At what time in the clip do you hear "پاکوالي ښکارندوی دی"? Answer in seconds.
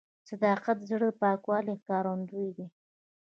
1.21-2.67